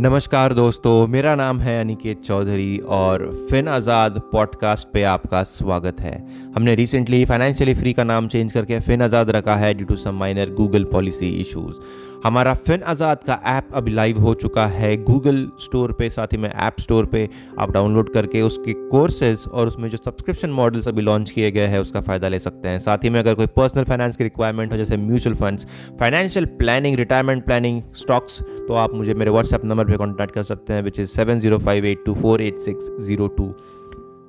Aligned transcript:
नमस्कार 0.00 0.52
दोस्तों, 0.54 1.06
मेरा 1.06 1.34
नाम 1.34 1.58
है 1.60 1.80
अनिकेत 1.80 2.20
चौधरी 2.24 2.78
और 2.88 3.24
फिन 3.50 3.66
आज़ाद 3.68 4.18
पॉडकास्ट 4.32 4.88
पे 4.92 5.02
आपका 5.04 5.42
स्वागत 5.42 6.00
है। 6.00 6.14
हमने 6.54 6.74
रिसेंटली 6.74 7.24
फाइनेंशियली 7.24 7.74
फ्री 7.74 7.92
का 7.92 8.04
नाम 8.04 8.28
चेंज 8.28 8.52
करके 8.52 8.78
फिन 8.80 9.02
आज़ाद 9.02 9.30
रखा 9.30 9.56
है 9.56 9.72
due 9.74 9.86
to 9.86 9.96
some 9.96 10.14
minor 10.14 10.50
Google 10.50 10.84
policy 10.84 11.28
issues 11.40 11.76
हमारा 12.24 12.52
फिन 12.56 12.82
आज़ाद 12.82 13.22
का 13.26 13.38
ऐप 13.46 13.68
अभी 13.74 13.90
लाइव 13.90 14.18
हो 14.20 14.32
चुका 14.34 14.66
है। 14.66 14.96
गूगल 14.96 15.36
स्टोर 15.60 15.92
पे, 15.92 16.08
साथ 16.10 16.32
ही 16.32 16.38
में 16.38 16.48
ऐप 16.48 16.80
स्टोर 16.80 17.06
पे 17.06 17.28
आप 17.58 17.70
डाउनलोड 17.70 18.12
करके 18.12 18.42
उसके 18.42 18.72
कोर्सेज 18.72 19.44
और 19.44 19.66
उसमें 19.66 19.88
जो 19.90 19.96
सब्सक्रिप्शन 19.96 20.50
मॉडल्स 20.50 20.88
अभी 20.88 21.02
लॉन्च 21.02 21.30
किए 21.30 21.50
गए 21.50 21.66
हैं, 21.66 21.78
उसका 21.78 22.00
फ़ायदा 22.00 22.28
ले 22.28 22.38
सकते 22.38 22.68
हैं। 22.68 22.78
साथ 22.78 23.04
ही 23.04 23.10
में 23.10 23.18
अगर 23.20 23.34
कोई 23.34 23.46
पर्सनल 23.56 23.84
फाइनेंस 23.84 24.16
की 24.16 24.24
रिक्वायरमेंट 24.24 24.72
हो, 24.72 24.78
जैसे 24.78 24.96
mutual 24.96 25.36
funds, 25.36 25.66
financial 26.00 26.46
planning, 26.58 26.96
retirement 26.96 27.44
planning, 27.44 27.82
stocks 27.96 28.40
तो 28.40 28.74
आप 28.74 28.94
मुझे 28.94 29.14
मेरे 29.14 29.30
व्हाट्सएप 29.30 29.64
नंबर 29.64 29.84
पर 29.84 29.96
कॉन्टैक्ट 29.96 30.34
कर 30.34 30.42
सकते 30.42 30.72
हैं 30.72 30.82
which 30.82 30.98
is 31.00 31.08
seven 31.10 31.40
zero 31.40 31.58
five 31.58 31.84
eight 31.86 32.04
two 32.06 32.14
four 32.14 32.42
eight 32.42 32.58
six 32.58 32.90
zero 33.00 33.26
two 33.28 33.44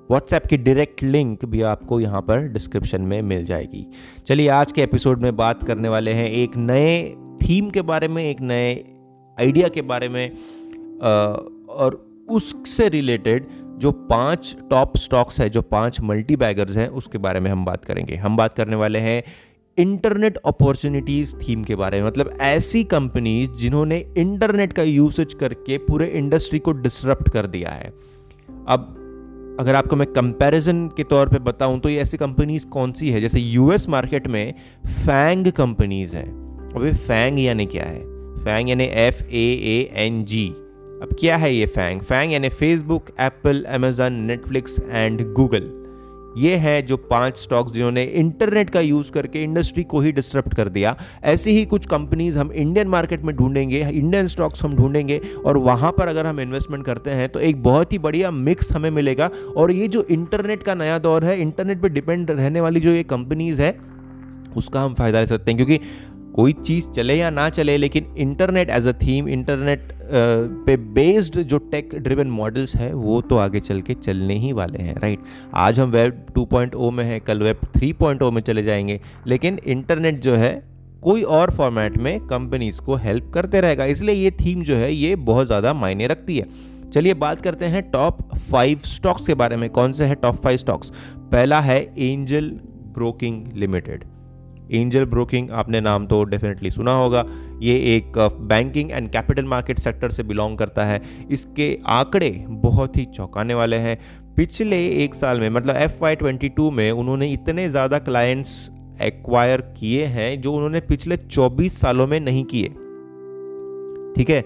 WhatsApp 0.10 0.46
की 0.46 0.58
डायरेक्ट 0.58 1.04
लिंक 1.04 1.44
भी 1.46 1.62
आपको 1.64 2.00
यहाँ 2.00 2.22
पर 2.22 2.48
डिस्क्रिप्शन 2.54 3.02
में 3.02 3.22
मिल 3.22 3.46
जाएगी। 3.46 3.86
चलिए 4.28 4.48
आज 4.50 4.72
के 4.72 4.82
एपिसोड 4.82 5.22
में 5.22 5.36
बात 5.36 5.64
करने 5.64 5.90
वाले 5.90 6.14
हैं 6.14 6.30
एक 6.30 6.58
नए 6.58 6.98
थीम 7.42 7.70
के 7.70 7.82
बारे 7.82 8.08
में, 8.08 8.24
एक 8.24 8.42
नए 8.42 8.74
आइडिया 9.38 9.68
के 9.68 9.82
बारे 9.82 10.10
में 10.10 10.32
और 11.70 12.26
उससे 12.30 12.90
रिलेटेड 12.90 13.48
जो 13.78 13.92
पाँच 13.92 14.56
टॉप 14.70 14.98
स्टॉक्स 14.98 15.40
है, 15.40 15.50
जो 15.50 15.62
पाँच 15.62 16.00
मल्टी 16.02 16.36
बैगर्स 16.36 16.78
हैं, 16.78 16.88
उसके 16.90 17.18
बारे 17.18 17.40
में 17.40 17.52
हम 17.52 17.66
बात 17.66 17.86
करेंगे। 17.86 18.16
हम 18.16 18.38
बात 18.38 18.54
करने 18.54 18.76
वाले 18.76 19.00
हैं 19.00 19.24
इंटरनेट 19.78 20.38
अपॉर्चुनिटीज़ 20.38 21.36
थीम 21.36 21.64
के 21.64 21.76
बारे 21.76 22.02
में। 22.02 22.08
मतलब 22.08 22.38
ऐसी 22.42 22.84
कंपनीज़ 22.84 23.52
जिन्होंने 23.52 24.06
इंटरनेट 24.18 24.74
का 24.74 24.84
यूसेज 24.84 25.34
करके 25.34 25.78
पूरे 25.78 26.08
इंडस्ट्री 26.08 26.60
को 26.60 26.72
डिसरप्ट 26.72 27.30
कर 27.30 27.48
दिया 27.48 27.70
है। 27.70 27.94
अब 28.68 28.98
अगर 29.60 29.76
आपको 29.76 29.96
मैं 29.96 30.08
कंपैरिजन 30.08 30.88
के 30.88 31.04
तौर 31.04 31.30
पे 31.30 31.40
बताऊँ 31.40 31.80
तो 31.80 31.90
ये 31.90 32.00
ऐसी 32.02 32.18
कंपनीज़ 32.18 32.66
कौन 32.66 32.92
सी 32.92 33.10
है? 33.10 33.22
जैसे 33.22 33.40
यूएस 33.40 33.90
मार्केट 33.90 34.28
में 34.28 34.54
फैंग 34.86 35.52
कंपनीज़ 35.52 36.16
है। 36.16 36.41
अभी 36.76 36.92
फैंग 36.92 37.40
यानी 37.40 37.66
क्या 37.66 37.84
है? 37.84 38.00
फैंग 38.38 38.70
यानी 38.70 38.84
F 38.84 39.22
A 39.24 39.46
A 39.70 39.92
N 39.96 40.24
G 40.26 40.48
अब 40.48 41.16
क्या 41.20 41.38
है 41.38 41.54
ये 41.56 41.66
फैंग? 41.66 42.02
फैंग 42.02 42.34
यानी 42.34 42.50
Facebook 42.50 43.10
Apple 43.20 43.64
Amazon 43.70 44.14
Netflix 44.28 44.80
and 44.90 45.22
Google 45.34 45.70
ये 46.38 46.56
हैं 46.56 46.86
जो 46.86 46.98
पाँच 46.98 47.38
स्टॉक्स 47.38 47.74
जिन्होंने 47.74 48.04
इंटरनेट 48.04 48.70
का 48.70 48.82
यूज़ 48.82 49.12
करके 49.12 49.44
इंडस्ट्री 49.44 49.84
को 49.84 50.00
ही 50.00 50.12
डिस्टर्ब 50.12 50.54
कर 50.54 50.70
दिया। 50.70 50.96
ऐसी 51.24 51.52
ही 51.52 51.66
कुछ 51.66 51.86
कंपनीज़ 51.86 52.40
हम 52.40 52.52
इंडियन 52.52 52.88
मार्केट 52.88 53.22
में 53.22 53.36
ढूंढेंगे 53.36 53.82
इंडियन 53.82 54.28
स्टॉक्स 54.28 54.64
हम 54.64 54.76
ढूंढेंगे 54.76 55.20
और 55.46 55.58
वहाँ 55.58 55.92
पर 55.92 56.08
अगर 56.08 56.26
हम 56.26 56.40
इन्वेस्टमेंट 56.40 56.86
करते 56.86 57.10
हैं 57.10 57.30
तो 57.30 57.40
एक 57.40 57.62
बहुत 57.64 57.94
ही 57.94 57.98
बढ़िया 57.98 58.32
मिक्स 58.32 58.72
हमें 58.72 58.90
मिलेगा। 58.92 59.30
और 59.58 59.72
ये 59.72 59.88
जो 59.88 60.04
इंटरनेट 60.12 60.64
का 60.64 60.76
नया 60.76 60.98
दौर 61.00 61.26
है 61.26 61.40
इंटरनेट 61.42 61.82
पर 61.82 61.90
डिपेंड 61.90 62.32
रहने 62.32 62.62
वाली 62.62 62.80
जो 62.80 62.92
ये 62.92 63.04
कंपनीज़ 63.04 63.62
है, 63.62 63.78
उसका 64.58 64.82
हम 64.82 64.94
फ़ायदा 64.94 65.20
ले 65.20 65.28
सकते 65.28 65.52
हैं। 65.52 65.58
क्योंकि 65.58 65.80
कोई 66.36 66.54
चीज़ 66.56 66.90
चले 66.90 67.16
या 67.16 67.30
ना 67.30 67.50
चले, 67.50 67.78
लेकिन 67.78 68.06
internet 68.18 68.70
as 68.70 68.88
a 68.88 68.92
theme 69.02 69.28
internet 69.30 69.94
पे 70.66 70.76
बेस्ड 70.94 71.40
जो 71.42 71.58
टेक 71.72 71.96
ड्रिवन 71.98 72.28
मॉडल्स 72.30 72.76
है, 72.76 72.94
वो 72.94 73.22
तो 73.22 73.38
आगे 73.38 73.60
चल 73.60 73.82
के 73.82 73.94
चलने 73.94 74.38
ही 74.38 74.52
वाले 74.54 74.84
हैं 74.84 74.96
राइट 74.96 75.20
आज 75.56 75.80
हम 75.80 75.90
वेब 75.92 76.26
2.0 76.38 76.92
में 76.92 77.04
हैं, 77.06 77.20
कल 77.22 77.42
वेब 77.44 77.60
3.0 77.78 78.32
में 78.32 78.42
चले 78.42 78.64
जाएँगे, 78.64 79.00
लेकिन 79.28 79.60
इंटरनेट 79.66 80.22
जो 80.22 80.36
है, 80.36 80.54
कोई 81.04 81.22
और 81.36 81.52
फॉर्मेट 81.52 81.98
में 81.98 82.20
कंपनीज़ 82.22 82.82
को 82.82 82.96
हेल्प 82.96 83.32
करते 83.34 83.62
रहेगा। 83.62 83.86
इसलिए 83.86 84.16
ये 84.16 84.32
थीम 84.42 84.64
जो 84.64 84.76
है, 84.76 84.94
ये 84.94 85.16
बहुत 85.16 85.48
ज़्यादा 85.48 85.74
मायने 85.74 86.08
रखती 86.08 86.38
है। 86.38 86.48
चलिए 86.92 87.14
बात 87.16 87.42
करते 87.42 87.66
हैं 87.66 87.82
टॉप 87.92 88.18
फाइव 88.36 88.80
स्टॉक्स 88.86 89.28
के 89.28 89.34
बारे 89.34 89.56
में, 89.56 89.70
कौन 89.70 89.92
से 89.92 90.06
है 90.06 90.16
टॉप 90.16 90.42
फाइव 90.44 90.58
स्टॉक्स 90.58 90.92
पहला 91.32 91.60
है 91.62 91.82
Angel 91.98 92.50
Broking 92.94 93.46
Limited 93.56 94.04
Angel 94.72 95.06
Broking 95.06 95.50
आपने 95.52 95.82
नाम 95.82 96.06
तो 96.06 96.24
डेफिनेटली 96.24 96.70
सुना 96.70 96.94
होगा। 96.94 97.26
ये 97.62 97.76
एक 97.96 98.18
banking 98.50 98.92
and 98.92 99.10
capital 99.10 99.46
market 99.46 99.80
sector 99.80 100.12
से 100.12 100.24
बिलोंग 100.24 100.58
करता 100.58 100.86
है। 100.86 101.02
इसके 101.32 101.78
आंकड़े 101.90 102.30
बहुत 102.50 102.98
ही 102.98 103.06
चौंकाने 103.06 103.54
वाले 103.54 103.76
हैं। 103.76 103.98
पिछले 104.36 104.86
एक 105.04 105.16
साल 105.16 105.40
में 105.40 105.50
मतलब 105.50 105.76
एफ़ 105.76 106.02
वाई 106.02 106.16
ट्वेंटी 106.16 106.50
टू 106.50 106.70
में 106.72 106.92
उन्होंने 106.92 107.32
इतने 107.34 107.70
ज़्यादा 107.70 108.00
क्लाइंट्स 108.00 108.70
एक्वायर 109.02 109.62
किए 109.80 110.06
हैं 110.06 110.40
जो 110.42 110.54
उन्होंने 110.54 110.80
पिछले 110.80 111.18
24 111.18 111.80
सालों 111.80 112.08
में 112.08 112.20
नहीं 112.20 112.44
किए। 112.46 112.68
ठीक 114.16 114.30
है? 114.30 114.44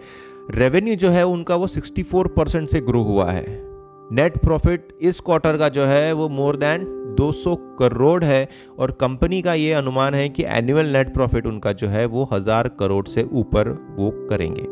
रेवेन्यू 0.51 0.95
जो 0.95 1.09
है 1.09 1.25
उनका 1.25 1.55
वो 1.55 1.67
64 1.67 2.27
परसेंट 2.27 2.69
से 2.69 2.81
ग्रो 2.81 3.01
हुआ 3.03 3.31
है। 3.31 3.45
नेट 4.11 4.37
प्रॉफिट 4.37 4.87
इस 5.01 5.19
क्वार्टर 5.19 5.57
का 5.57 5.69
जो 5.69 5.83
है 5.83 6.11
वो 6.13 6.27
मोर 6.29 6.55
देन 6.55 6.85
200 7.15 7.55
करोड़ 7.79 8.23
है 8.23 8.47
और 8.79 8.91
कंपनी 8.91 9.41
का 9.41 9.53
ये 9.53 9.73
अनुमान 9.73 10.13
है 10.13 10.27
कि 10.29 10.43
एनुअल 10.49 10.85
नेट 10.87 11.13
प्रॉफिट 11.13 11.47
उनका 11.47 11.71
जो 11.73 11.87
है 11.87 12.05
वो 12.07 12.29
हज़ार 12.33 12.67
करोड़ 12.79 13.05
से 13.07 13.23
ऊपर 13.33 13.69
वो 13.97 14.11
करेंगे। 14.29 14.63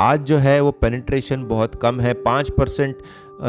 आज 0.00 0.22
जो 0.22 0.36
है 0.38 0.60
वो 0.60 0.70
पेनिट्रेशन 0.72 1.44
बहुत 1.46 1.74
कम 1.82 2.00
है, 2.00 2.12
पाँच 2.14 2.50
परसेंट 2.50 3.02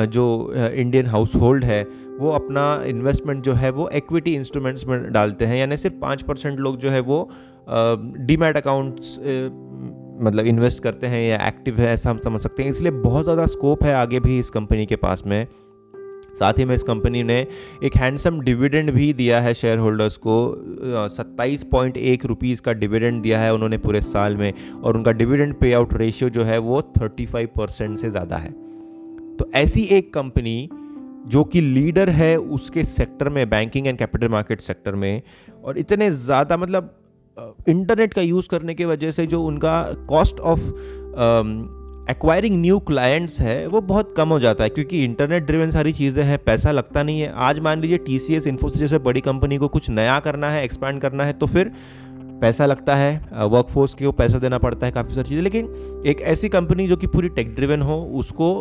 जो 0.10 0.54
इंडियन 0.54 1.06
हाउस 1.06 1.36
होल्ड 1.36 1.64
है, 1.64 1.84
वो 2.20 2.32
अपना 2.32 2.84
इन्वेस्टमेंट 2.86 3.44
जो 3.44 3.54
है 3.54 3.70
वो 3.72 3.90
इक्विटी 3.94 4.34
इंस्ट्रूमेंट्स 4.36 4.86
में 4.88 5.12
डालते 5.14 5.46
हैं, 5.46 5.58
यानी 5.58 5.78
सिर्फ़ 5.78 5.96
पाँच 5.96 6.22
परसेंट 6.22 6.60
लोग 6.60 6.78
जो 6.78 6.90
है 6.90 7.00
वो 7.02 7.30
डीमैट 7.68 8.58
अकाउंट्स 8.58 9.18
मतलब 10.18 10.46
इन्वेस्ट 10.46 10.84
करते 10.84 11.08
हैं 11.08 11.22
या 11.22 11.38
एक्टिव 11.48 11.80
है, 11.80 11.88
ऐसा 11.88 12.10
हम 12.10 12.20
समझ 12.20 12.42
सकते 12.42 12.64
हैं। 12.64 12.70
इसलिए 12.70 12.92
बहुत 12.94 13.24
ज़्यादा 13.24 13.46
स्कोप 13.48 13.84
है 13.84 13.94
आगे 13.94 14.20
भी 14.20 14.38
इस 14.40 14.50
कंपनी 14.50 14.86
के 14.86 14.96
पास 14.98 15.24
में। 15.26 15.48
साथ 16.36 16.54
ही 16.58 16.66
में 16.66 16.74
इस 16.76 16.84
कंपनी 16.84 17.24
ने 17.24 17.36
एक 17.84 17.96
हैंडसम 17.96 18.40
डिविडेंड 18.42 18.92
भी 18.92 19.12
दिया 19.14 19.40
है 19.42 19.54
शेयर 19.54 19.78
होल्डर्स 19.78 20.18
को 20.18 20.38
सत्ताईस 21.10 21.64
पॉइंट 21.64 21.98
एक 21.98 22.26
रुपीज़ 22.26 22.62
का 22.62 22.74
डिविडेंड 22.74 23.22
दिया 23.24 23.40
है 23.40 23.54
उन्होंने 23.54 23.78
पूरे 23.78 24.02
साल 24.02 24.36
में 24.38 24.52
और 24.74 24.98
उनका 24.98 25.12
डिविडेंड 25.14 25.54
पे 25.56 25.74
आउट 25.74 25.94
रेशियो 25.94 26.30
जो 26.30 26.44
है 26.44 26.58
वो 26.60 26.82
थर्टी 26.98 27.26
फाइव 27.26 27.50
परसेंट 27.58 27.98
से 27.98 28.10
ज़्यादा 28.10 28.38
है। 28.38 28.52
तो 29.38 29.50
ऐसी 29.56 29.84
एक 29.92 30.14
कंपनी 30.14 30.70
जो 31.28 31.44
कि 31.44 31.62
लीडर 31.62 32.10
है 32.10 32.36
उसके 32.38 32.84
सेक्टर 32.84 33.30
में, 33.30 33.50
banking 33.50 33.88
and 33.88 33.98
capital 33.98 34.30
market 34.30 34.62
sector 34.62 34.96
में, 34.96 35.22
और 35.64 35.78
इतने 35.78 36.10
ज़्यादा 36.12 36.58
मतलब 36.58 36.94
इंटरनेट 37.70 38.14
का 38.14 38.22
यूज़ 38.22 38.48
करने 38.50 38.74
की 38.76 38.86
वजह 38.86 39.12
से 39.12 39.26
जो 39.28 39.42
उनका 39.44 39.82
cost 40.10 40.40
of 40.40 40.60
acquiring 42.10 42.60
new 42.62 42.78
clients 42.80 43.40
है, 43.42 43.66
वो 43.68 43.80
बहुत 43.82 44.14
कम 44.18 44.30
हो 44.30 44.40
जाता 44.40 44.64
है, 44.64 44.70
क्योंकि 44.70 45.04
इंटरनेट 45.04 45.44
ड्रिवन 45.44 45.72
सारी 45.72 45.94
चीज़ें 45.94 46.24
हैं, 46.24 46.38
पैसा 46.38 46.72
लगता 46.72 47.04
नहीं 47.04 47.22
है। 47.22 47.32
आज 47.36 47.60
मान 47.60 47.82
लीजिए 47.82 47.98
टी 47.98 48.20
सी 48.20 48.36
एस 48.36 48.48
इन्फोसिस 48.48 48.82
जैसे 48.82 48.98
बड़ी 49.00 49.22
कंपनी 49.22 49.58
को 49.58 49.68
कुछ 49.68 49.90
नया 49.90 50.20
करना 50.20 50.50
है 50.50 50.64
एक्सपैंड 50.64 51.02
करना 51.02 51.24
है 51.24 51.34
तो 51.34 51.48
फिर 51.48 51.72
पैसा 52.42 52.66
लगता 52.66 52.96
है 52.96 53.16
वर्कफोर्स 53.34 53.94
को 53.94 54.12
पैसा 54.12 54.40
देना 54.40 54.58
पड़ता 54.58 54.86
है, 54.86 54.92
काफ़ी 54.92 55.16
सारी 55.16 55.30
चीज़ें। 55.30 55.44
लेकिन 55.44 56.04
एक 56.08 56.22
ऐसी 56.24 56.50
कंपनी 56.50 56.88
जो 56.88 56.96
कि 56.96 57.08
पूरी 57.08 57.30
टेक 57.30 57.54
ड्रिवन 57.56 57.82
हो, 57.82 58.02
उसको 58.14 58.54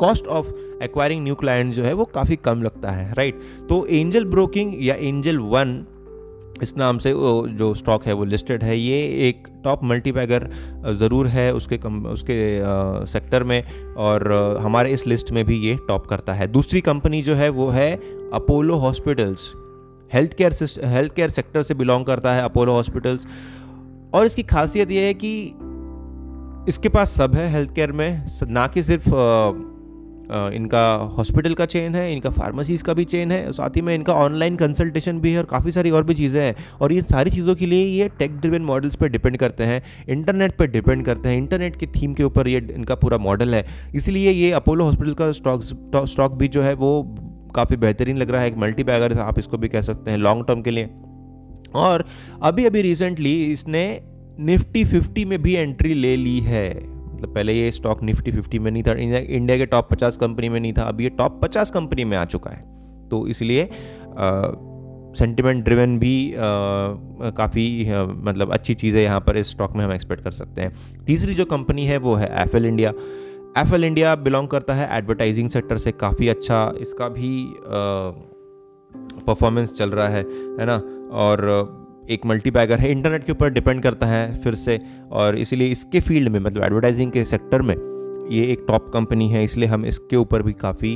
cost 0.00 0.26
of 0.26 0.52
acquiring 0.82 1.22
new 1.24 1.34
client 1.34 1.74
जो 1.74 1.84
है, 1.84 1.92
वो 1.92 2.04
काफ़ी 2.04 2.36
कम 2.36 2.62
लगता 2.62 2.90
है 2.90 3.12
राइट 3.14 3.40
तो 3.68 3.84
एंजल 3.86 4.24
ब्रोकिंग 4.26 4.74
या 4.86 4.94
एंजल 4.94 5.38
वन 5.38 5.84
इस 6.62 6.76
नाम 6.76 6.98
से 6.98 7.12
जो 7.56 7.72
स्टॉक 7.74 8.04
है 8.06 8.12
वो 8.12 8.24
लिस्टेड 8.24 8.62
है। 8.64 8.78
ये 8.78 8.98
एक 9.28 9.48
टॉप 9.64 9.84
मल्टीपैगर 9.84 10.48
ज़रूर 10.98 11.26
है 11.26 11.52
उसके 11.54 11.78
कम 11.78 12.04
उसके 12.06 12.38
आ, 12.60 13.04
सेक्टर 13.04 13.42
में 13.42 13.94
और 13.94 14.32
आ, 14.32 14.62
हमारे 14.64 14.92
इस 14.92 15.06
लिस्ट 15.06 15.30
में 15.30 15.44
भी 15.44 15.58
ये 15.58 15.76
टॉप 15.88 16.06
करता 16.06 16.32
है। 16.32 16.46
दूसरी 16.48 16.80
कंपनी 16.80 17.22
जो 17.22 17.34
है 17.34 17.48
वो 17.48 17.68
है 17.68 17.94
Apollo 18.34 18.76
Hospitals 18.76 19.52
health 20.12 20.34
care 20.34 20.52
health 20.84 21.14
care 21.14 21.28
sector 21.30 21.62
से 21.62 21.74
बिलोंग 21.74 22.04
करता 22.06 22.34
है 22.34 22.42
अपोलो 22.42 22.72
हॉस्पिटल्स 22.72 23.26
और 24.14 24.26
इसकी 24.26 24.42
खासियत 24.42 24.90
ये 24.90 25.06
है 25.06 25.14
कि 25.14 25.32
इसके 26.68 26.88
पास 26.88 27.10
सब 27.10 27.34
है 27.34 27.50
हेल्थ 27.52 27.74
केयर 27.74 27.92
में 27.92 28.26
ना 28.48 28.66
कि 28.66 28.82
सिर्फ़ 28.82 29.08
इनका 30.28 30.80
हॉस्पिटल 31.16 31.54
का 31.54 31.66
चेन 31.66 31.94
है, 31.94 32.12
इनका 32.12 32.30
फार्मेसीज़ 32.30 32.84
का 32.84 32.94
भी 32.94 33.04
चेन 33.06 33.32
है, 33.32 33.52
साथ 33.52 33.76
ही 33.76 33.80
में 33.82 33.94
इनका 33.94 34.14
ऑनलाइन 34.14 34.56
कंसल्टेशन 34.56 35.20
भी 35.20 35.32
है 35.32 35.38
और 35.38 35.44
काफ़ी 35.46 35.72
सारी 35.72 35.90
और 35.90 36.04
भी 36.04 36.14
चीज़ें 36.14 36.42
हैं। 36.42 36.54
और 36.80 36.92
ये 36.92 37.00
सारी 37.02 37.30
चीज़ों 37.30 37.54
के 37.54 37.66
लिए 37.66 37.84
ये 37.84 38.08
टेक 38.18 38.36
ड्रिवन 38.36 38.62
मॉडल्स 38.64 38.96
पर 38.96 39.08
डिपेंड 39.08 39.36
करते 39.36 39.64
हैं 39.64 39.82
इंटरनेट 40.08 40.56
पर 40.56 40.66
डिपेंड 40.68 41.04
करते 41.04 41.28
हैं 41.28 41.36
इंटरनेट 41.36 41.76
के 41.76 41.86
थीम 41.92 42.14
के 42.14 42.24
ऊपर 42.24 42.48
ये 42.48 42.66
इनका 42.70 42.94
पूरा 42.96 43.18
मॉडल 43.18 43.54
है। 43.54 43.64
इसलिए 43.94 44.30
ये 44.32 44.50
अपोलो 44.52 44.84
हॉस्पिटल 44.84 45.14
का 45.14 45.30
स्टॉक 45.32 45.62
स्टॉक 46.06 46.32
भी 46.32 46.48
जो 46.48 46.62
है 46.62 46.74
वो 46.74 47.02
काफ़ी 47.54 47.76
बेहतरीन 47.76 48.16
लग 48.16 48.30
रहा 48.30 48.40
है, 48.40 48.48
एक 48.48 48.56
मल्टी 48.56 48.84
बैगर 48.84 49.18
आप 49.20 49.38
इसको 49.38 49.58
भी 49.58 49.68
कह 49.68 49.80
सकते 49.82 50.10
हैं 50.10 50.18
लॉन्ग 50.18 50.46
टर्म 50.46 50.62
के 50.62 50.70
लिए। 50.70 50.90
और 51.76 52.04
अभी 52.42 52.64
अभी 52.64 52.82
रिसेंटली 52.82 53.32
इसने 53.44 53.86
निफ्टी 54.40 54.84
फिफ्टी 54.84 55.24
में 55.24 55.40
भी 55.42 55.54
एंट्री 55.54 55.94
ले 55.94 56.14
ली 56.16 56.38
है। 56.40 56.95
मतलब 57.16 57.34
पहले 57.34 57.52
ये 57.52 57.70
स्टॉक 57.72 58.02
निफ्टी 58.02 58.32
फिफ्टी 58.32 58.58
में 58.58 58.70
नहीं 58.70 58.82
था 58.82 58.92
इंडिया 58.92 59.56
के 59.58 59.66
टॉप 59.66 59.88
पचास 59.90 60.16
कंपनी 60.16 60.48
में 60.48 60.58
नहीं 60.60 60.72
था, 60.72 60.82
अब 60.82 61.00
ये 61.00 61.08
टॉप 61.12 61.40
पचास 61.42 61.70
कंपनी 61.70 62.04
में 62.04 62.16
आ 62.16 62.24
चुका 62.26 62.50
है। 62.50 62.62
तो 63.08 63.26
इसलिए 63.28 63.68
सेंटिमेंट 65.14 65.64
ड्रिवन 65.64 65.98
भी 65.98 66.34
काफ़ी 66.36 67.86
मतलब 68.22 68.52
अच्छी 68.52 68.74
चीज़ें 68.74 69.02
यहाँ 69.02 69.20
पर 69.20 69.36
इस 69.36 69.50
स्टॉक 69.50 69.76
में 69.76 69.84
हम 69.84 69.92
एक्सपेक्ट 69.92 70.24
कर 70.24 70.30
सकते 70.32 70.62
हैं। 70.62 70.72
तीसरी 71.06 71.34
जो 71.34 71.44
कंपनी 71.46 71.86
है 71.86 71.96
वो 71.98 72.14
है 72.14 72.28
Affle 72.42 72.66
India 72.66 72.92
Affle 73.58 73.84
India 73.84 74.14
belong 74.16 74.48
करता 74.48 74.74
है 74.74 74.88
एडवर्टाइजिंग 74.96 75.48
सेक्टर 75.50 75.76
से, 75.78 75.92
काफ़ी 75.92 76.28
अच्छा 76.28 76.72
इसका 76.80 77.08
भी 77.08 77.30
परफॉर्मेंस 79.22 79.72
चल 79.72 79.90
रहा 79.90 80.08
है 80.08 80.22
है 80.60 80.66
ना? 80.66 80.76
और 81.16 81.84
एक 82.10 82.26
मल्टी 82.26 82.50
बैगर 82.50 82.78
है 82.78 82.90
इंटरनेट 82.90 83.24
के 83.24 83.32
ऊपर 83.32 83.50
डिपेंड 83.50 83.82
करता 83.82 84.06
है 84.06 84.40
फिर 84.40 84.54
से 84.56 84.80
और 85.12 85.38
इसीलिए 85.38 85.68
इसके 85.68 86.00
फ़ील्ड 86.00 86.28
में 86.28 86.40
मतलब 86.40 86.64
एडवर्टाइजिंग 86.64 87.12
के 87.12 87.24
सेक्टर 87.24 87.62
में 87.62 87.74
ये 88.30 88.44
एक 88.52 88.64
टॉप 88.68 88.88
कंपनी 88.92 89.28
है, 89.28 89.42
इसलिए 89.44 89.68
हम 89.68 89.84
इसके 89.86 90.16
ऊपर 90.16 90.42
भी 90.42 90.52
काफ़ी 90.52 90.94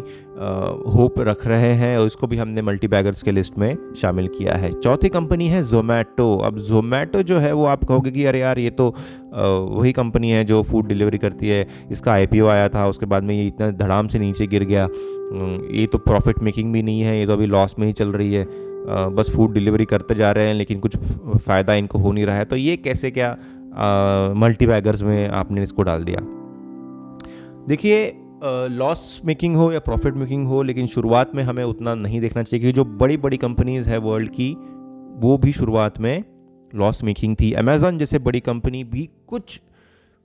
होप 0.95 1.21
रख 1.21 1.47
रहे 1.47 1.73
हैं 1.75 1.97
और 1.99 2.07
इसको 2.07 2.27
भी 2.27 2.37
हमने 2.37 2.63
मल्टी 2.63 2.89
बैगर्स 2.89 3.23
के 3.23 3.33
लिस्ट 3.33 3.59
में 3.59 3.77
शामिल 3.97 4.27
किया 4.29 4.55
है। 4.55 4.71
चौथी 4.73 5.09
कंपनी 5.09 5.47
है 5.49 5.63
जोमेटो 5.65 6.35
अब 6.37 6.59
जोमेटो 6.61 7.23
जो 7.23 7.39
है 7.39 7.53
वो 7.53 7.65
आप 7.67 7.85
कहोगे 7.85 8.11
कि 8.11 8.25
अरे 8.25 8.41
यार 8.41 8.59
ये 8.59 8.71
तो 8.71 8.89
वही 9.35 9.93
कंपनी 9.93 10.31
है 10.31 10.45
जो 10.45 10.63
फ़ूड 10.63 10.89
डिलीवरी 10.89 11.19
करती 11.19 11.49
है, 11.49 11.67
इसका 11.91 12.13
आईपीओ 12.13 12.47
आया 12.47 12.69
था, 12.69 12.87
उसके 12.89 13.07
बाद 13.07 13.23
में 13.23 13.35
ये 13.35 13.47
इतना 13.47 13.71
धड़ाम 13.77 14.09
से 14.09 14.19
नीचे 14.19 14.47
गिर 14.47 14.65
गया। 14.65 14.89
ये 15.73 15.87
तो 15.87 15.99
प्रॉफिट 16.01 16.39
मेकिंग 16.43 16.73
भी 16.73 16.83
नहीं 16.83 17.01
है, 17.01 17.19
ये 17.21 17.27
तो 17.27 17.33
अभी 17.33 17.47
लॉस 17.47 17.75
में 17.79 17.87
ही 17.87 17.93
चल 17.93 18.13
रही 18.13 18.33
है। 18.35 18.45
बस 18.87 19.31
फ़ूड 19.31 19.53
डिलीवरी 19.55 19.85
करते 19.85 20.15
जा 20.15 20.31
रहे 20.33 20.47
हैं, 20.47 20.55
लेकिन 20.55 20.81
कुछ 20.81 20.97
फ़ायदा 20.97 21.75
इनको 21.75 21.99
हो 21.99 22.13
नहीं 22.13 22.25
रहा 22.27 22.37
है। 22.37 22.45
तो 22.45 22.57
ये 22.57 22.77
कैसे 22.79 23.11
क्या 23.11 23.31
मल्टी 24.37 24.67
बैगर्स 24.67 25.03
में 25.03 25.29
आपने 25.29 25.63
इसको 25.63 25.83
डाल 25.83 26.05
दिया? 26.05 26.21
देखिए 27.69 28.13
लॉस 28.71 29.21
मेकिंग 29.25 29.57
हो 29.57 29.71
या 29.73 29.79
प्रॉफिट 29.81 30.15
मेकिंग 30.17 30.47
हो, 30.47 30.63
लेकिन 30.63 30.87
शुरुआत 30.87 31.35
में 31.35 31.43
हमें 31.43 31.65
उतना 31.65 31.95
नहीं 31.95 32.21
देखना 32.21 32.43
चाहिए, 32.43 32.61
क्योंकि 32.61 32.77
जो 32.77 32.85
बड़ी 32.99 33.17
बड़ी 33.17 33.37
कंपनीज़ 33.37 33.89
है 33.89 33.99
वर्ल्ड 33.99 34.31
की, 34.31 34.53
वो 35.21 35.37
भी 35.39 35.53
शुरुआत 35.53 36.01
में 36.01 36.25
लॉस 36.73 37.03
मेकिंग 37.05 37.37
थी। 37.41 37.53
अमेज़ॉन 37.53 37.99
जैसे 37.99 38.19
बड़ी 38.19 38.41
कंपनी 38.41 38.83
भी 38.85 39.09
कुछ, 39.29 39.61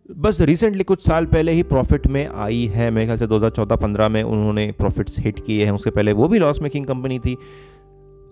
बस 0.10 0.42
रिसेंटली 0.42 0.84
कुछ 0.84 1.06
साल 1.08 1.26
पहले 1.26 1.52
ही 1.52 1.64
प्रॉफिट 1.66 2.08
में 2.08 2.28
आई 2.28 2.66
है। 2.74 2.90
मेरे 2.92 3.06
ख्याल 3.06 3.18
से 3.18 3.28
2014-15 3.28 4.10
में 4.10 4.22
उन्होंने 4.24 4.72
प्रॉफिट्स 4.72 5.20
हिट 5.20 5.40
किए 5.46 5.66
हैं, 5.66 5.72
उससे 5.72 5.92
पहले 5.92 6.14
वो 6.14 6.28
भी 6.28 6.40
लॉस 6.40 6.62
मेकिंग 6.62 6.86
कंपनी 6.86 7.20
थी। 7.20 7.38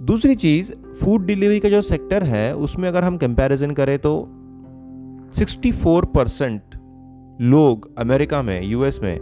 दूसरी 0.01 0.35
चीज़ 0.35 0.71
फ़ूड 0.93 1.25
डिलीवरी 1.25 1.59
का 1.59 1.69
जो 1.69 1.81
सेक्टर 1.81 2.23
है, 2.23 2.55
उसमें 2.55 2.89
अगर 2.89 3.03
हम 3.03 3.17
कंपैरिजन 3.17 3.71
करें 3.71 3.99
तो 3.99 4.29
64 5.37 6.05
परसेंट 6.15 6.61
लोग 7.41 7.89
अमेरिका 7.97 8.41
में 8.41 8.63
यूएस 8.63 8.99
में 9.03 9.17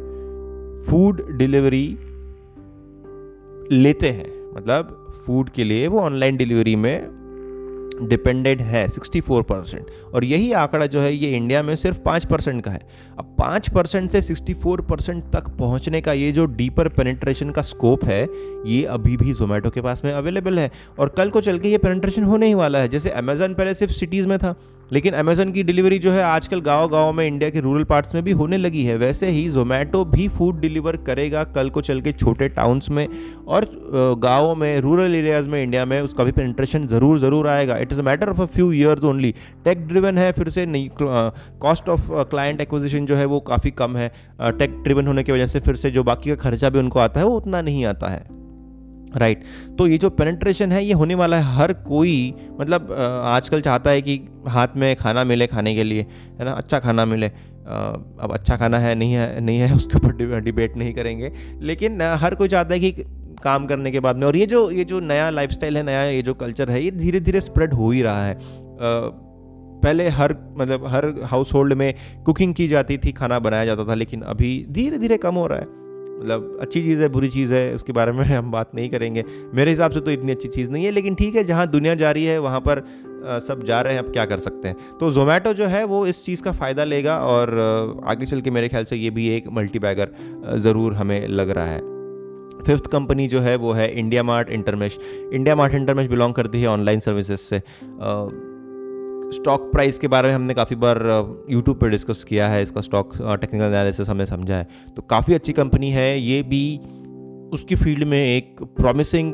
फ़ूड 0.89 1.37
डिलीवरी 1.37 1.97
लेते 3.71 4.09
हैं। 4.09 4.55
मतलब 4.55 4.97
फ़ूड 5.25 5.49
के 5.49 5.63
लिए 5.63 5.87
वो 5.87 5.99
ऑनलाइन 5.99 6.37
डिलीवरी 6.37 6.75
में 6.75 7.20
डिपेंडेंट 8.01 8.61
है 8.61 8.87
64 8.87 9.41
परसेंट 9.43 9.85
और 10.13 10.23
यही 10.23 10.51
आंकड़ा 10.51 10.85
जो 10.85 11.01
है, 11.01 11.13
ये 11.13 11.37
इंडिया 11.37 11.63
में 11.63 11.75
सिर्फ़ 11.75 11.99
पाँच 11.99 12.25
परसेंट 12.25 12.63
का 12.63 12.71
है। 12.71 12.81
अब 13.19 13.35
पाँच 13.39 13.69
परसेंट 13.69 14.11
से 14.11 14.21
64 14.21 14.81
परसेंट 14.81 15.23
तक 15.23 15.49
पहुँचने 15.49 16.01
का 16.01 16.13
ये 16.13 16.31
जो 16.31 16.45
डीपर 16.45 16.87
पेनिट्रेशन 16.87 17.49
का 17.49 17.61
स्कोप 17.61 18.05
है, 18.05 18.27
ये 18.65 18.83
अभी 18.83 19.17
भी 19.17 19.33
जोमेटो 19.33 19.69
के 19.69 19.81
पास 19.81 20.01
में 20.05 20.13
अवेलेबल 20.13 20.59
है। 20.59 20.71
और 20.99 21.09
कल 21.09 21.29
को 21.29 21.41
चल 21.41 21.59
के 21.59 21.69
ये 21.69 21.77
पेनिट्रेशन 21.77 22.23
होने 22.23 22.47
ही 22.47 22.53
वाला 22.53 22.79
है। 22.79 22.87
जैसे 22.87 23.09
अमेजन 23.09 23.53
पहले 23.53 23.73
सिर्फ़ 23.73 23.93
सिटीज़ 23.93 24.27
में 24.27 24.37
था 24.39 24.55
लेकिन 24.91 25.13
अमेजोन 25.13 25.51
की 25.51 25.63
डिलीवरी 25.63 25.97
जो 25.99 26.11
है 26.11 26.23
आजकल 26.23 26.61
गाँव 26.61 26.87
गाँव 26.89 27.11
में 27.13 27.25
इंडिया 27.27 27.49
के 27.49 27.59
रूरल 27.59 27.83
पार्ट्स 27.83 28.15
में 28.15 28.23
भी 28.23 28.31
होने 28.33 28.57
लगी 28.57 28.83
है। 28.83 28.95
वैसे 28.97 29.29
ही 29.29 29.47
जोमेटो 29.49 30.03
भी 30.05 30.27
फ़ूड 30.27 30.59
डिलीवर 30.61 30.97
करेगा 31.05 31.43
कल 31.55 31.69
को 31.69 31.81
चल 31.81 32.01
के 32.01 32.11
छोटे 32.11 32.49
टाउन्स 32.49 32.89
में 32.89 33.07
और 33.47 33.67
गाँवों 34.19 34.55
में 34.55 34.79
रूरल 34.81 35.15
एरियाज़ 35.15 35.49
में 35.49 35.61
इंडिया 35.63 35.85
में 35.85 35.99
उसका 36.01 36.23
भी 36.23 36.31
पेंट्रेशन 36.31 36.87
ज़रूर 36.87 37.19
ज़रूर 37.19 37.47
आएगा। 37.47 37.77
It 37.77 37.91
is 37.91 37.99
a 37.99 38.03
matter 38.03 38.29
of 38.29 38.41
a 38.41 38.45
few 38.47 38.71
years 38.71 39.03
only 39.03 39.33
tech 39.65 39.87
driven 39.87 40.17
है, 40.17 40.31
फिर 40.31 40.49
से 40.49 40.65
नहीं 40.65 40.89
कॉस्ट 40.99 41.89
ऑफ़ 41.89 42.11
क्लाइंट 42.11 42.61
एक्विजिशन 42.61 43.05
जो 43.05 43.15
है 43.15 43.25
वो 43.25 43.39
काफ़ी 43.41 43.71
कम 43.73 43.97
है। 43.97 44.11
टेक 44.41 44.81
ड्रिवन 44.83 45.07
होने 45.07 45.23
की 45.23 45.31
वजह 45.31 45.45
से 45.45 45.59
फिर 45.59 45.75
से 45.75 45.91
जो 45.91 46.03
बाकी 46.03 46.29
का 46.29 46.35
खर्चा 46.39 46.69
भी 46.69 46.79
उनको 46.79 46.99
आता 46.99 47.19
है 47.19 47.25
वो 47.25 47.37
उतना 47.37 47.61
नहीं 47.61 47.85
आता 47.85 48.07
है। 48.07 48.40
Right 49.17 49.39
right. 49.39 49.77
तो 49.77 49.87
ये 49.87 49.97
जो 49.97 50.09
पेनेट्रेशन 50.09 50.71
है, 50.71 50.85
ये 50.85 50.93
होने 50.93 51.15
वाला 51.15 51.37
है 51.37 51.55
हर 51.55 51.73
कोई 51.73 52.33
मतलब 52.59 52.91
आजकल 53.25 53.61
चाहता 53.61 53.89
है 53.89 54.01
कि 54.01 54.19
हाथ 54.47 54.67
में 54.77 54.95
खाना 54.95 55.23
मिले 55.23 55.47
खाने 55.47 55.75
के 55.75 55.83
लिए, 55.83 56.05
है 56.39 56.45
ना? 56.45 56.51
अच्छा 56.51 56.79
खाना 56.79 57.05
मिले। 57.05 57.27
अब 57.27 58.29
अच्छा 58.33 58.57
खाना 58.57 58.79
है, 58.79 58.95
नहीं 58.95 59.13
है 59.13 59.41
नहीं 59.41 59.59
है, 59.59 59.73
उसके 59.75 59.97
ऊपर 59.97 60.41
डिबेट 60.41 60.77
नहीं 60.77 60.93
करेंगे। 60.93 61.31
लेकिन 61.61 62.01
हर 62.01 62.35
कोई 62.35 62.47
चाहता 62.47 62.73
है 62.73 62.79
कि 62.79 62.91
काम 63.43 63.65
करने 63.65 63.91
के 63.91 63.99
बाद 63.99 64.15
में, 64.15 64.27
और 64.27 64.35
ये 64.35 64.45
जो 64.45 64.71
ये 64.71 64.85
जो 64.85 64.99
नया 64.99 65.29
लाइफस्टाइल 65.29 65.77
है, 65.77 65.83
नया 65.83 66.03
ये 66.03 66.21
जो 66.21 66.33
कल्चर 66.33 66.71
है, 66.71 66.83
ये 66.83 66.91
धीरे 66.91 67.19
धीरे 67.19 67.41
स्प्रेड 67.41 67.73
हो 67.73 67.91
ही 67.91 68.01
रहा 68.01 68.25
है। 68.25 68.37
पहले 69.83 70.07
हर 70.09 70.35
मतलब 70.57 70.87
हर 70.87 71.05
हाउस 71.23 71.53
होल्ड 71.53 71.73
में 71.73 71.93
कुकिंग 72.25 72.53
की 72.53 72.67
जाती 72.67 72.97
थी, 72.97 73.11
खाना 73.11 73.39
बनाया 73.39 73.65
जाता 73.65 73.85
था, 73.85 73.93
लेकिन 73.93 74.21
अभी 74.21 74.65
धीरे 74.71 74.97
धीरे 74.97 75.17
कम 75.17 75.35
हो 75.35 75.47
रहा 75.47 75.59
है। 75.59 75.80
मतलब 76.21 76.57
अच्छी 76.61 76.81
चीज़ 76.83 77.01
है, 77.01 77.07
बुरी 77.09 77.29
चीज़ 77.29 77.53
है, 77.53 77.73
उसके 77.73 77.93
बारे 77.93 78.11
में 78.11 78.23
हम 78.25 78.51
बात 78.51 78.75
नहीं 78.75 78.89
करेंगे। 78.89 79.23
मेरे 79.53 79.71
हिसाब 79.71 79.91
से 79.91 79.99
तो 79.99 80.11
इतनी 80.11 80.31
अच्छी 80.31 80.47
चीज़ 80.47 80.71
नहीं 80.71 80.85
है, 80.85 80.91
लेकिन 80.91 81.15
ठीक 81.15 81.35
है, 81.35 81.43
जहाँ 81.43 81.67
दुनिया 81.67 81.95
जा 81.95 82.11
रही 82.11 82.25
है, 82.25 82.37
वहाँ 82.39 82.59
पर 82.59 82.83
सब 83.41 83.63
जा 83.63 83.79
रहे 83.81 83.93
हैं, 83.93 83.99
अब 83.99 84.11
क्या 84.11 84.25
कर 84.25 84.39
सकते 84.39 84.67
हैं। 84.67 84.97
तो 84.99 85.11
जोमेटो 85.11 85.53
जो 85.53 85.65
है, 85.65 85.83
वो 85.83 86.05
इस 86.07 86.25
चीज़ 86.25 86.41
का 86.43 86.51
फ़ायदा 86.51 86.83
लेगा 86.83 87.17
और 87.19 88.01
आगे 88.05 88.25
चल 88.25 88.41
के 88.41 88.51
मेरे 88.51 88.69
ख्याल 88.69 88.83
से 88.83 88.95
ये 88.95 89.09
भी 89.09 89.27
एक 89.29 89.47
मल्टी 89.51 89.79
बैगर 89.79 90.11
ज़रूर 90.59 90.93
हमें 90.93 91.27
लग 91.27 91.49
रहा 91.49 91.65
है। 91.65 91.79
फिफ्थ 92.65 92.87
कंपनी 92.87 93.27
जो 93.27 93.39
है, 93.39 93.55
वो 93.55 93.73
है 93.73 93.91
India 93.99 94.23
Mart 94.23 94.49
Intermesh 94.49 94.97
India 95.33 95.55
Mart 95.55 95.75
Intermesh 95.75 96.07
belong 96.07 96.33
करती 96.33 96.61
है 96.61 96.67
ऑनलाइन 96.67 96.99
सर्विसेज़ 96.99 97.39
से। 97.39 97.61
स्टॉक 99.33 99.71
प्राइस 99.71 99.97
के 99.99 100.07
बारे 100.07 100.27
में 100.27 100.35
हमने 100.35 100.53
काफ़ी 100.53 100.75
बार 100.75 100.97
यूट्यूब 101.49 101.77
पर 101.79 101.89
डिस्कस 101.89 102.23
किया 102.23 102.47
है, 102.49 102.61
इसका 102.63 102.81
स्टॉक 102.81 103.13
टेक्निकल 103.15 103.65
एनालिसिस 103.65 104.09
हमने 104.09 104.25
समझा 104.25 104.55
है। 104.55 104.67
तो 104.95 105.01
काफ़ी 105.01 105.33
अच्छी 105.33 105.53
कंपनी 105.53 105.91
है, 105.91 106.19
ये 106.19 106.41
भी 106.43 106.77
उसकी 107.53 107.75
फ़ील्ड 107.75 108.03
में 108.07 108.19
एक 108.19 108.63
प्रॉमिसिंग 108.77 109.33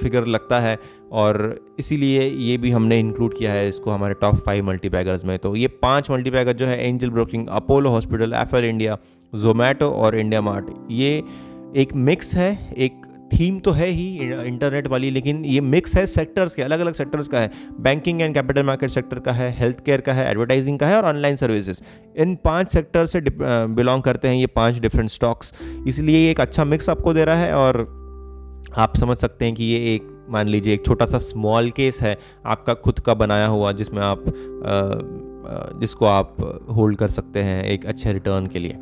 फिगर 0.00 0.26
लगता 0.26 0.58
है 0.60 0.78
और 1.12 1.36
इसीलिए 1.78 2.22
ये 2.22 2.56
भी 2.58 2.70
हमने 2.70 2.98
इंक्लूड 3.00 3.36
किया 3.38 3.52
है 3.52 3.68
इसको 3.68 3.90
हमारे 3.90 4.14
टॉप 4.20 4.36
फाइव 4.36 4.64
मल्टीपैगर्स 4.66 5.24
में। 5.24 5.38
तो 5.38 5.54
ये 5.56 5.66
पाँच 5.82 6.10
मल्टीपैगर 6.10 6.52
जो 6.52 6.66
है 6.66 6.86
Angel 6.86 7.10
Broking 7.10 7.46
Apollo 7.52 7.90
hospital 7.90 8.32
Affle 8.34 8.64
India 8.64 8.96
Zomato 9.32 9.90
और 9.90 10.18
इंडिया 10.18 10.40
मार्ट 10.40 10.70
ये 10.90 11.22
एक 11.76 11.94
मिक्स 11.96 12.34
है, 12.34 12.74
एक 12.74 13.02
थीम 13.32 13.58
तो 13.58 13.70
है 13.70 13.88
ही 13.88 14.06
इंटरनेट 14.46 14.86
वाली 14.86 15.10
लेकिन 15.10 15.44
ये 15.44 15.60
मिक्स 15.60 15.94
है 15.94 16.06
सेक्टर्स 16.06 16.54
के 16.54 16.62
अलग 16.62 16.80
अलग 16.80 16.94
सेक्टर्स 16.94 17.28
का 17.28 17.40
है। 17.40 17.50
Banking 17.80 18.22
and 18.22 18.34
capital 18.34 18.62
market 18.62 18.90
sector 18.90 19.18
का 19.18 19.32
है 19.32 19.50
हेल्थ 19.58 19.84
केयर 19.84 20.00
का 20.00 20.12
है 20.12 20.30
एडवर्टाइजिंग 20.30 20.78
का 20.78 20.86
है 20.86 20.96
और 20.96 21.04
ऑनलाइन 21.04 21.36
सर्विसेज़ 21.36 21.82
इन 22.16 22.36
पाँच 22.44 22.72
सेक्टर 22.72 23.06
से 23.06 23.20
बिलोंग 23.20 24.02
करते 24.02 24.28
हैं 24.28 24.34
ये 24.34 24.46
पाँच 24.46 24.78
डिफरेंट 24.78 25.10
स्टॉक्स 25.10 25.54
इसलिए 25.86 26.18
ये 26.18 26.30
एक 26.30 26.40
अच्छा 26.40 26.64
मिक्स 26.64 26.90
आपको 26.90 27.14
दे 27.14 27.24
रहा 27.24 27.36
है 27.36 27.54
और 27.54 28.02
आप 28.76 28.96
समझ 28.96 29.16
सकते 29.16 29.44
हैं 29.44 29.54
कि 29.54 29.64
ये 29.64 29.94
एक 29.94 30.26
मान 30.30 30.48
लीजिए 30.48 30.74
एक 30.74 30.86
छोटा 30.86 31.06
सा 31.06 31.18
स्मॉल 31.18 31.70
केस 31.70 31.98
है 32.00 32.18
आपका 32.46 32.74
खुद 32.74 33.00
का 33.00 33.14
बनाया 33.14 33.46
हुआ 33.46 33.72
जिसमें 33.72 34.02
आप 34.02 34.24
जिसको 35.80 36.06
आप 36.06 36.36
होल्ड 36.70 36.96
कर 36.96 37.08
सकते 37.10 37.42
हैं 37.42 37.62
एक 37.64 37.86
अच्छे 37.86 38.12
रिटर्न 38.12 38.46
के 38.46 38.58
लिए। 38.58 38.72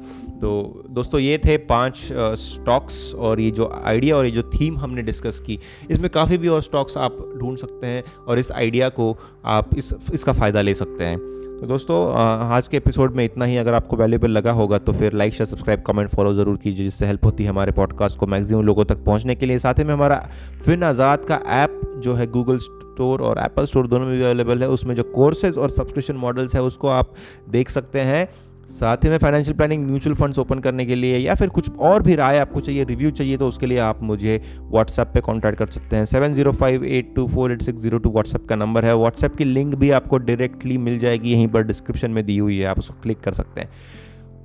तो 0.40 0.84
दोस्तों, 0.90 1.20
ये 1.20 1.38
थे 1.38 1.56
पाँच 1.66 2.08
स्टॉक्स 2.38 3.14
और 3.14 3.40
ये 3.40 3.50
जो 3.50 3.70
आइडिया 3.84 4.16
और 4.16 4.24
ये 4.24 4.30
जो 4.30 4.42
थीम 4.50 4.78
हमने 4.78 5.02
डिस्कस 5.02 5.40
की, 5.40 5.58
इसमें 5.90 6.10
काफ़ी 6.10 6.38
भी 6.38 6.48
और 6.48 6.62
स्टॉक्स 6.62 6.96
आप 6.98 7.18
ढूंढ 7.38 7.58
सकते 7.58 7.86
हैं 7.86 8.04
और 8.18 8.38
इस 8.38 8.52
आइडिया 8.52 8.88
को 8.90 9.16
आप 9.46 9.76
इस, 9.76 9.92
इसका 10.12 10.32
फ़ायदा 10.32 10.62
ले 10.62 10.74
सकते 10.74 11.04
हैं। 11.04 11.18
तो 11.60 11.66
दोस्तों 11.66 11.96
आज 12.14 12.68
के 12.68 12.76
एपिसोड 12.76 13.14
में 13.16 13.24
इतना 13.24 13.44
ही। 13.44 13.56
अगर 13.56 13.74
आपको 13.74 13.96
वैल्यूबल 13.96 14.30
लगा 14.30 14.52
होगा 14.52 14.78
तो 14.78 14.92
फिर 14.92 15.12
like, 15.12 15.34
share, 15.34 15.46
subscribe, 15.46 15.82
comment, 15.86 16.08
follow 16.10 16.32
ज़रूर 16.34 16.56
कीजिए, 16.56 16.84
जिससे 16.84 17.06
हेल्प 17.06 17.24
होती 17.24 17.44
है 17.44 17.50
हमारे 17.50 17.72
पॉडकास्ट 17.72 18.18
को 18.18 18.26
मैक्सिमम 18.26 18.62
लोगों 18.62 18.84
तक 18.84 19.04
पहुँचने 19.04 19.34
के 19.34 19.46
लिए। 19.46 19.58
साथ 19.58 19.78
ही 19.78 19.84
में 19.84 19.92
हमारा 19.94 20.16
फिन 20.64 20.82
आज़ाद 20.82 21.24
का 21.24 21.40
ऐप 21.54 21.80
जो 21.98 22.14
है 22.14 22.26
गूगल 22.26 22.58
स्टोर 23.00 23.22
और 23.22 23.38
एप्पल 23.40 23.64
स्टोर 23.66 23.86
दोनों 23.88 24.06
में 24.06 24.16
भी 24.16 24.24
अवेलेबल 24.24 24.62
है। 24.62 24.68
उसमें 24.70 24.94
जो 24.94 25.02
कोर्सेज 25.12 25.58
और 25.58 25.70
सब्सक्रिप्शन 25.70 26.16
मॉडल्स 26.18 26.54
है, 26.54 26.62
उसको 26.62 26.88
आप 26.90 27.12
देख 27.50 27.70
सकते 27.70 28.00
हैं। 28.02 28.28
साथ 28.70 29.04
ही 29.04 29.08
में 29.10 29.16
financial 29.18 29.56
planning 29.56 29.86
mutual 29.86 30.14
funds 30.16 30.38
open 30.38 30.58
करने 30.58 30.84
के 30.86 30.94
लिए 30.94 31.16
या 31.18 31.34
फिर 31.34 31.48
कुछ 31.48 31.70
और 31.80 32.02
भी 32.02 32.14
राय 32.14 32.38
आपको 32.38 32.60
चाहिए 32.60 32.84
रिव्यू 32.84 33.10
चाहिए 33.10 33.36
तो 33.36 33.48
उसके 33.48 33.66
लिए 33.66 33.78
आप 33.78 34.02
मुझे 34.02 34.40
व्हाट्सएप 34.60 35.08
पे 35.14 35.20
कांटेक्ट 35.20 35.58
कर 35.58 35.66
सकते 35.68 35.96
हैं। 35.96 36.04
Seven 36.04 36.34
zero 36.34 36.52
five 36.52 36.84
eight 36.86 37.14
two 37.16 37.26
four 37.28 37.52
eight 37.52 37.62
six 37.62 37.80
zero 37.82 37.98
two 37.98 38.10
WhatsApp 38.10 38.46
का 38.48 38.56
नंबर 38.56 38.84
है। 38.84 38.96
व्हाट्सएप 38.96 39.34
की 39.36 39.44
लिंक 39.44 39.74
भी 39.74 39.90
आपको 39.90 40.18
डायरेक्टली 40.18 40.76
मिल 40.78 40.98
जाएगी। 40.98 41.32
यहीं 41.32 41.48
पर 41.48 41.62
डिस्क्रिप्शन 41.62 42.10
में 42.10 42.24
दी 42.26 42.38
हुई 42.38 42.58
है। 42.58 42.66
आप 42.66 42.78
उसको 42.78 43.00
क्लिक 43.02 43.20
कर 43.20 43.32
सकते 43.32 43.60
हैं। 43.60 43.70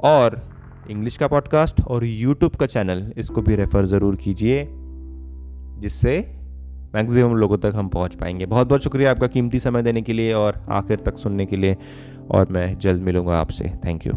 और 0.03 0.41
इंग्लिश 0.89 1.17
का 1.17 1.27
पॉडकास्ट 1.27 1.81
और 1.81 2.05
यूट्यूब 2.05 2.55
का 2.55 2.65
चैनल 2.65 3.11
इसको 3.17 3.41
भी 3.41 3.55
रेफ़र 3.55 3.85
ज़रूर 3.85 4.15
कीजिए, 4.15 4.65
जिससे 5.79 6.17
मैक्सिमम 6.95 7.35
लोगों 7.35 7.57
तक 7.57 7.71
हम 7.75 7.87
पहुँच 7.87 8.15
पाएँगे। 8.15 8.45
बहुत 8.45 8.67
बहुत 8.67 8.83
शुक्रिया 8.83 9.11
आपका 9.11 9.27
कीमती 9.27 9.59
समय 9.59 9.83
देने 9.83 10.01
के 10.01 10.13
लिए 10.13 10.33
और 10.33 10.65
आखिर 10.69 10.99
तक 10.99 11.17
सुनने 11.17 11.45
के 11.45 11.55
लिए 11.55 11.77
और 12.31 12.47
मैं 12.51 12.77
जल्द 12.79 13.01
मिलूँगा 13.01 13.39
आपसे। 13.39 13.73
Thank 13.85 14.07
you. 14.07 14.13